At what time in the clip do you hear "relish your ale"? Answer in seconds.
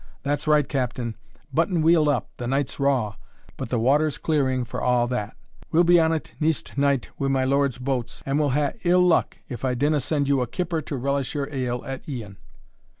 10.97-11.83